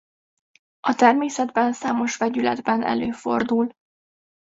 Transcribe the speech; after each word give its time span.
A 0.79 0.95
természetben 0.95 1.73
számos 1.73 2.17
vegyületben 2.17 2.83
előfordul. 2.83 3.69